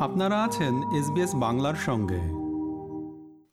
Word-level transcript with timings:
আপনারা 0.00 0.44
আছেন 0.44 0.74
এসবিএস 0.98 1.32
বাংলার 1.34 1.74
সঙ্গে। 1.74 2.20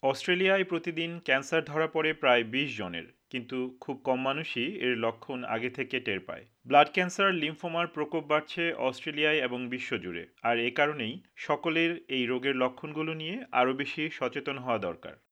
অস্ট্রেলিয়ায় 0.02 0.64
প্রতিদিন 0.64 1.20
ক্যান্সার 1.20 1.64
ধরা 1.64 1.88
পড়ে 1.88 2.14
প্রায় 2.14 2.44
বিশ 2.44 2.78
জনের, 2.78 3.08
কিন্তু 3.30 3.78
খুব 3.82 4.02
কম 4.04 4.20
মানুষই 4.22 4.68
এর 4.80 4.98
লক্ষণ 4.98 5.44
আগে 5.44 5.70
থেকে 5.70 6.00
টের 6.00 6.20
পায়। 6.20 6.46
ব্লাড 6.66 6.90
ক্যান্সার, 6.94 7.34
লিম্ফোমার 7.34 7.88
প্রকোপ 7.88 8.24
বাড়ছে 8.28 8.74
অস্ট্রেলিয়ায় 8.74 9.38
এবং 9.38 9.70
বিশ্বজুড়ে, 9.70 10.28
আর 10.44 10.60
এ 10.60 10.70
কারণেই 10.72 11.22
সকলের 11.36 11.92
এই 12.08 12.26
রোগের 12.26 12.56
লক্ষণগুলো 12.56 13.14
নিয়ে 13.14 13.46
আরও 13.52 13.74
বেশি 13.74 14.10
সচেতন 14.10 14.58
হওয়া 14.58 14.78
দরকার। 14.78 15.25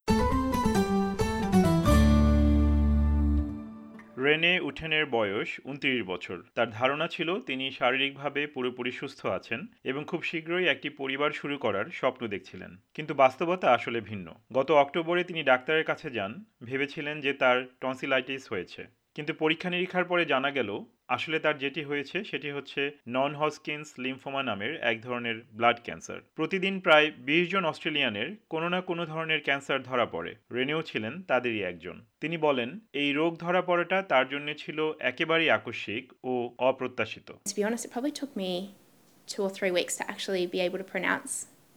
রেনে 4.43 4.59
উঠেনের 4.59 5.05
বয়স 5.05 5.59
উনত্রিশ 5.65 6.03
বছর। 6.03 6.37
তার 6.55 6.69
ধারণা 6.69 7.07
ছিল 7.07 7.39
তিনি 7.39 7.71
শারীরিকভাবে 7.71 8.47
পুরোপুরি 8.47 8.91
সুস্থ 8.91 9.25
আছেন 9.25 9.67
এবং 9.83 10.03
খুব 10.07 10.23
শীঘ্রই 10.23 10.67
একটি 10.67 10.89
পরিবার 10.89 11.31
শুরু 11.31 11.57
করার 11.57 11.85
স্বপ্ন 11.85 12.27
দেখছিলেন। 12.27 12.77
কিন্তু 12.93 13.13
বাস্তবতা 13.13 13.71
আসলে 13.71 14.01
ভিন্ন। 14.01 14.35
গত 14.53 14.71
অক্টোবরে 14.71 15.23
তিনি 15.23 15.43
ডাক্তারের 15.43 15.83
কাছে 15.83 16.09
যান, 16.09 16.43
ভেবেছিলেন 16.63 17.21
যে 17.21 17.33
তার 17.33 17.67
টনসিলাইটিস 17.81 18.51
হয়েছে। 18.51 18.87
কিন্তু 19.15 19.33
পরীক্ষা 19.33 19.69
নিরীক্ষার 19.69 20.05
পরে 20.05 20.25
জানা 20.25 20.51
গেল 20.51 20.69
আসলে 21.07 21.39
তার 21.39 21.57
যেটি 21.57 21.83
হয়েছে 21.83 22.23
সেটি 22.23 22.51
হচ্ছে 22.51 22.91
নন 23.07 23.35
হসকিন্স 23.35 23.93
লিম্ফোমা 23.97 24.43
নামের 24.43 24.75
এক 24.75 25.01
ধরনের 25.01 25.41
ব্লাড 25.53 25.79
ক্যান্সার 25.83 26.21
প্রতিদিন 26.35 26.79
প্রায় 26.79 27.11
বিশ 27.11 27.49
জন 27.49 27.65
অস্ট্রেলিয়ানের 27.65 28.35
কোনো 28.49 28.69
না 28.69 28.81
কোনো 28.81 29.05
ধরনের 29.05 29.41
ক্যান্সার 29.41 29.83
ধরা 29.83 30.05
পড়ে। 30.05 30.35
রেনেও 30.51 30.81
ছিলেন 30.81 31.21
তাদেরই 31.21 31.63
একজন। 31.63 32.05
তিনি 32.21 32.37
বলেন, 32.37 32.79
এই 32.93 33.13
রোগ 33.13 33.37
ধরা 33.37 33.61
পড়াটা 33.61 34.01
তার 34.01 34.29
জন্য 34.29 34.53
ছিল 34.57 34.93
একেবারেই 34.99 35.49
আকস্মিক 35.49 36.13
ও 36.23 36.55
অপ্রত্যাশিত। 36.57 37.31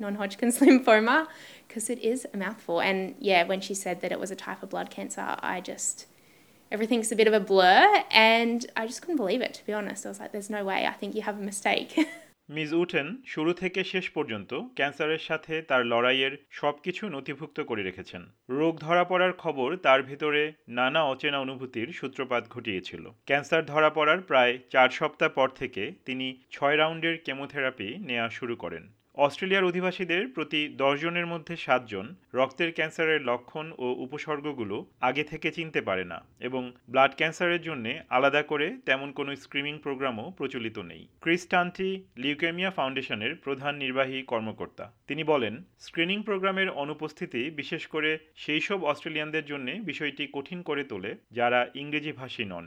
Non-hodgkin's 0.01 0.59
lymphoma 0.67 1.27
because 1.69 1.89
it 1.89 2.01
is 2.05 2.19
a 2.25 2.39
mouthful. 2.39 2.79
And 2.81 2.99
yeah, 3.21 3.43
when 3.49 3.61
she 3.61 3.75
said 3.75 3.97
that 4.01 4.13
it 4.13 4.21
was 4.21 4.31
a 4.31 4.39
type 4.39 4.61
of 4.63 4.71
blood 4.71 4.91
cancer, 4.91 5.27
i 5.55 5.61
just 5.73 5.97
everything's 6.73 7.13
a 7.13 7.17
bit 7.17 7.27
of 7.27 7.35
a 7.35 7.41
blur 7.41 8.05
and 8.11 8.67
I 8.77 8.87
just 8.87 9.03
couldn't 9.03 9.17
believe 9.17 9.41
it, 9.41 9.55
to 9.55 9.67
be 9.67 9.73
honest. 9.73 10.07
I 10.07 10.09
was 10.09 10.21
like, 10.21 10.33
there's 10.33 10.51
no 10.51 10.65
way, 10.65 10.87
I 10.87 10.93
think 10.93 11.15
you 11.15 11.23
have 11.23 11.39
a 11.39 11.43
mistake. 11.43 11.93
Miss 12.49 12.71
উটেন 12.73 13.07
শুরু 13.27 13.53
থেকে 13.53 13.81
শেষ 13.85 14.07
পর্যন্ত 14.11 14.51
ক্যান্সারের 14.77 15.23
সাথে 15.29 15.55
তার 15.63 15.83
লড়াইয়ের 15.87 16.33
সবকিছু 16.51 17.03
নথিভুক্ত 17.09 17.59
করে 17.61 17.83
রেখেছেন 17.83 18.23
রোগ 18.51 18.75
ধরা 18.81 19.05
পড়ার 19.05 19.33
খবর 19.33 19.69
তার 19.77 20.01
ভেতরে 20.03 20.43
নানা 20.69 21.01
অচেনা 21.05 21.39
অনুভূতির 21.41 21.89
সূত্রপাত 21.93 22.43
ঘটিয়েছিল 22.49 23.05
ক্যান্সার 23.27 23.63
ধরা 23.67 23.91
পড়ার 23.91 24.21
প্রায় 24.21 24.55
চার 24.71 24.89
সপ্তাহ 24.91 25.31
পর 25.35 25.49
থেকে 25.49 25.83
তিনি 26.05 26.27
ছয় 26.51 26.77
রাউন্ডের 26.77 27.17
কেমোথেরাপি 27.19 27.89
নেওয়া 28.09 28.29
শুরু 28.29 28.55
করেন 28.57 28.85
অস্ট্রেলিয়ার 29.17 29.65
অধিবাসীদের 29.65 30.29
প্রতি 30.29 30.69
দশজনের 30.69 31.27
মধ্যে 31.27 31.57
সাতজন 31.57 32.15
রক্তের 32.35 32.73
ক্যান্সারের 32.73 33.21
লক্ষণ 33.23 33.73
ও 33.79 33.87
উপসর্গগুলো 33.99 34.87
আগে 35.01 35.25
থেকে 35.25 35.49
চিনতে 35.53 35.81
পারে 35.81 36.05
না 36.05 36.19
এবং 36.41 36.73
ব্লাড 36.91 37.13
ক্যান্সারের 37.17 37.63
জন্য 37.63 37.87
আলাদা 38.09 38.43
করে 38.43 38.77
তেমন 38.87 39.13
কোনো 39.13 39.37
স্ক্রিনিং 39.37 39.79
প্রোগ্রামও 39.79 40.31
প্রচলিত 40.31 40.79
নেই। 40.79 41.09
ক্রিস্টান্টি 41.21 42.05
লিউকেমিয়া 42.17 42.71
ফাউন্ডেশনের 42.71 43.37
প্রধান 43.37 43.75
নির্বাহী 43.77 44.23
কর্মকর্তা। 44.23 44.93
তিনি 45.07 45.25
বলেন 45.25 45.55
স্ক্রিনিং 45.79 46.23
প্রোগ্রামের 46.23 46.71
অনুপস্থিতি 46.71 47.51
বিশেষ 47.51 47.87
করে 47.87 48.19
সেই 48.35 48.61
সব 48.61 48.85
অস্ট্রেলিয়ানদের 48.85 49.45
জন্য 49.45 49.71
বিষয়টি 49.71 50.29
কঠিন 50.33 50.63
করে 50.63 50.85
তোলে 50.85 51.17
যারা 51.31 51.67
ইংরেজি 51.75 52.13
ভাষী 52.13 52.45
নন. 52.45 52.67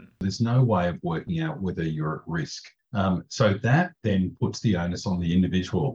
Um, 3.01 3.15
so 3.29 3.45
that 3.67 3.87
then 4.05 4.21
puts 4.41 4.59
the 4.65 4.73
onus 4.83 5.03
on 5.05 5.17
the 5.23 5.31
individual 5.37 5.89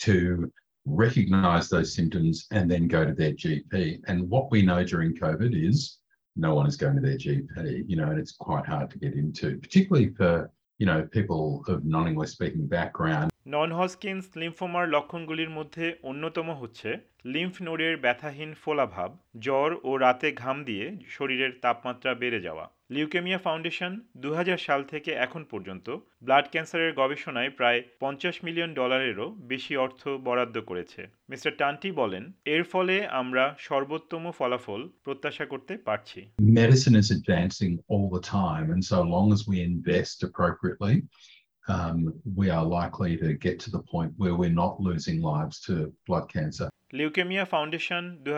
to 0.00 0.50
recognize 0.86 1.68
those 1.68 1.94
symptoms 1.94 2.46
and 2.50 2.70
then 2.70 2.88
go 2.88 3.04
to 3.04 3.12
their 3.12 3.32
GP. 3.32 4.00
And 4.08 4.28
what 4.28 4.50
we 4.50 4.62
know 4.62 4.82
during 4.84 5.14
COVID 5.14 5.52
is 5.68 5.98
no 6.36 6.54
one 6.54 6.66
is 6.66 6.76
going 6.76 6.96
to 6.96 7.02
their 7.02 7.18
GP, 7.18 7.84
you 7.90 7.96
know, 7.96 8.08
and 8.10 8.18
it's 8.18 8.32
quite 8.32 8.66
hard 8.66 8.90
to 8.90 8.98
get 8.98 9.14
into, 9.14 9.58
particularly 9.58 10.08
for, 10.18 10.50
you 10.78 10.86
know, 10.86 11.06
people 11.10 11.62
of 11.68 11.84
non-English 11.84 12.30
speaking 12.30 12.66
background. 12.66 13.30
নন 13.46 13.70
হসকিন্স 13.80 14.24
লিম্ফোমার 14.40 14.84
লক্ষণগুলির 14.94 15.50
মধ্যে 15.58 15.84
অন্যতম 16.10 16.48
হচ্ছে 16.60 16.88
lymph 17.34 17.54
নোডের 17.66 17.94
ব্যথাহীন 18.04 18.50
ফোলাভাব 18.62 19.10
জ্বর 19.46 19.70
ও 19.88 19.90
রাতে 20.04 20.28
ঘাম 20.42 20.56
দিয়ে 20.64 20.86
শরীরের 21.14 21.52
তাপমাত্রা 21.64 22.10
বেড়ে 22.22 22.40
যাওয়া 22.46 22.66
লিউকেমিয়া 22.90 23.40
ফাউন্ডেশন 23.46 23.92
দুই 24.22 24.34
হাজার 24.36 24.58
সাল 24.66 24.80
থেকে 24.92 25.10
এখন 25.26 25.42
পর্যন্ত 25.52 25.86
ব্লাড 26.26 26.46
ক্যান্সারের 26.52 26.92
গবেষণায় 27.00 27.50
প্রায় 27.58 27.80
পঞ্চাশ 28.00 28.36
মিলিয়ন 28.46 28.70
ডলারেরও 28.74 29.26
বেশি 29.52 29.74
অর্থ 29.84 30.02
বরাদ্দ 30.26 30.56
করেছে। 30.70 31.00
মিস্টার 31.30 31.52
টান্টি 31.60 31.90
বলেন, 32.00 32.24
এর 32.54 32.64
ফলে 32.72 32.96
আমরা 33.20 33.44
সর্বোত্তম 33.68 34.24
ফলাফল 34.38 34.80
প্রত্যাশা 35.04 35.44
করতে 35.52 35.74
পারছি। 35.88 36.20
Medicine 36.58 36.94
is 37.00 37.08
advancing 37.12 37.70
all 37.94 38.04
the 38.14 38.22
time 38.36 38.62
and 38.74 38.84
so 38.90 38.98
long 39.14 39.24
as 39.30 39.40
we 39.50 39.56
invest 39.70 40.18
appropriately 40.22 40.94
we 42.38 42.46
are 42.56 42.64
likely 42.76 43.10
to 43.22 43.26
get 43.44 43.56
to 43.64 43.68
the 43.76 43.82
point 43.92 44.10
where 44.18 44.34
we 44.40 44.46
are 44.50 44.54
not 44.62 44.74
losing 44.86 45.14
cancer 46.34 46.69
leukaemia 46.92 47.44
foundation 47.44 48.16
দু 48.20 48.30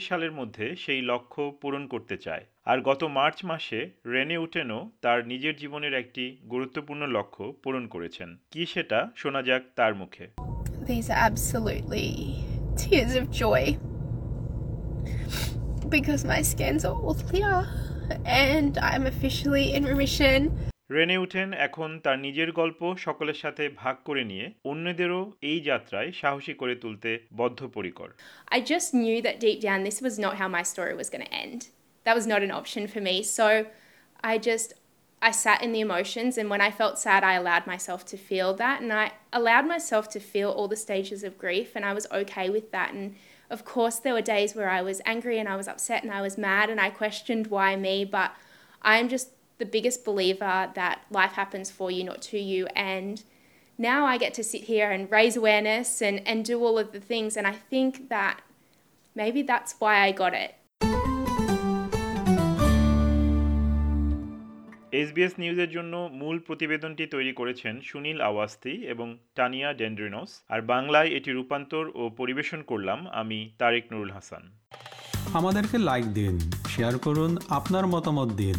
সালের 0.00 0.32
মধ্যে 0.32 0.76
সেই 0.76 1.02
লক্ষ্য 1.02 1.58
পূরণ 1.62 1.86
করতে 1.86 2.16
চায়। 2.16 2.44
আর 2.64 2.80
গত 2.80 3.04
মার্চ 3.04 3.44
মাসে 3.44 3.90
রেনে 4.06 4.36
উটেনও 4.36 4.90
তার 5.00 5.26
নিজের 5.26 5.56
জীবনের 5.56 5.94
একটি 5.94 6.36
গুরুত্বপূর্ণ 6.50 7.06
লক্ষ্য 7.06 7.54
পূরণ 7.62 7.86
করেছেন। 7.86 8.36
কি 8.50 8.66
সেটা 8.66 9.10
শোনা 9.16 9.42
যাক 9.42 9.62
তার 9.76 9.94
মুখে। 9.94 10.28
Because 15.94 16.22
my 16.24 16.40
scans 16.52 16.82
are 16.84 16.98
all 17.04 17.18
clear 17.30 17.56
and 18.48 18.72
I'm 18.90 19.04
officially 19.12 19.66
in 19.76 19.82
remission. 19.92 20.40
Rene 20.95 21.17
উঠেন 21.25 21.49
এখন 21.67 21.89
তার 22.05 22.17
নিজের 22.25 22.49
গল্প 22.59 22.81
সকলের 23.05 23.37
সাথে 23.43 23.63
ভাগ 23.81 23.95
করে 24.07 24.23
নিয়ে 24.31 24.45
অন্যদেরও 24.71 25.21
এই 25.49 25.59
যাত্রায় 25.69 26.09
সাহসী 26.21 26.53
করে 26.61 26.75
তুলতে 26.83 27.09
বদ্ধপরিকর 27.39 28.09
I 28.55 28.59
just 28.73 28.89
knew 28.99 29.17
that 29.27 29.37
deep 29.45 29.59
down 29.67 29.79
this 29.87 29.99
was 30.07 30.15
not 30.25 30.33
how 30.41 30.47
my 30.57 30.63
story 30.73 30.93
was 31.01 31.09
going 31.13 31.25
to 31.27 31.33
end. 31.45 31.59
That 32.05 32.15
was 32.19 32.27
not 32.33 32.41
an 32.47 32.51
option 32.61 32.83
for 32.93 33.01
me. 33.07 33.15
So 33.37 33.47
I 34.31 34.33
just 34.49 34.69
I 35.21 35.31
sat 35.31 35.59
in 35.65 35.71
the 35.75 35.81
emotions 35.87 36.33
and 36.39 36.47
when 36.49 36.61
I 36.67 36.71
felt 36.71 36.95
sad 37.05 37.21
I 37.31 37.33
allowed 37.41 37.65
myself 37.73 38.01
to 38.11 38.17
feel 38.29 38.49
that 38.63 38.77
and 38.81 38.91
I 39.03 39.05
allowed 39.39 39.67
myself 39.75 40.05
to 40.15 40.19
feel 40.19 40.49
all 40.57 40.69
the 40.69 40.83
stages 40.87 41.21
of 41.27 41.41
grief 41.45 41.69
and 41.75 41.83
I 41.89 41.93
was 41.97 42.05
okay 42.21 42.47
with 42.49 42.67
that 42.75 42.89
and 42.93 43.05
of 43.55 43.59
course 43.73 43.97
there 43.99 44.15
were 44.17 44.21
days 44.21 44.51
where 44.55 44.71
I 44.77 44.81
was 44.89 45.01
angry 45.13 45.37
and 45.41 45.49
I 45.53 45.57
was 45.61 45.67
upset 45.73 46.03
and 46.03 46.11
I 46.11 46.21
was 46.27 46.37
mad 46.37 46.67
and 46.69 46.79
I 46.79 46.89
questioned 46.89 47.45
why 47.47 47.69
me 47.87 47.95
but 48.05 48.29
I'm 48.81 49.07
just 49.15 49.27
the 49.60 49.66
biggest 49.66 50.04
believer 50.04 50.70
that 50.74 50.96
life 51.10 51.32
happens 51.32 51.70
for 51.70 51.90
you 51.90 52.02
not 52.04 52.20
to 52.22 52.38
you 52.40 52.66
and 52.76 53.22
now 53.78 54.06
I 54.06 54.18
get 54.18 54.34
to 54.34 54.44
sit 54.44 54.62
here 54.62 54.90
and 54.90 55.10
raise 55.10 55.36
awareness 55.36 56.00
and, 56.00 56.20
and 56.26 56.44
do 56.44 56.62
all 56.62 56.78
of 56.78 56.92
the 56.92 57.00
things. 57.02 57.36
And 57.36 57.46
I 57.46 57.52
think 57.52 58.08
that 58.08 58.40
maybe 59.16 59.42
that's 59.42 59.74
why 59.78 59.94
I 60.00 60.12
got 60.14 60.34
it. 60.34 60.54
SBS 64.92 65.34
নিউজের 65.42 65.70
জন্য 65.76 65.94
মূল 66.20 66.36
প্রতিবেদনটি 66.38 67.04
তৈরি 67.06 67.32
করেছেন 67.40 67.74
সুনীল 67.90 68.18
আওয়াস্তি 68.20 68.74
এবং 68.92 69.08
টানিয়া 69.34 69.70
ডেন্ড্রিনোস 69.80 70.30
আর 70.48 70.60
বাংলায় 70.72 71.10
এটি 71.18 71.30
রূপান্তর 71.32 71.84
ও 71.94 72.02
পরিবেশন 72.20 72.60
করলাম 72.70 72.98
আমি 73.20 73.38
তারেক 73.58 73.84
নুরুল 73.92 74.10
হাসান 74.16 74.42
আমাদেরকে 75.34 75.76
লাইক 75.88 76.06
দিন 76.18 76.34
শেয়ার 76.72 76.94
করুন 77.06 77.32
আপনার 77.58 77.84
মতামত 77.86 78.30
দিন 78.42 78.58